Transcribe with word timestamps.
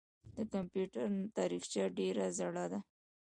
د 0.35 0.37
کمپیوټر 0.53 1.07
تاریخچه 1.37 1.83
ډېره 1.97 2.25
زړه 2.39 2.65
ده. 2.71 2.79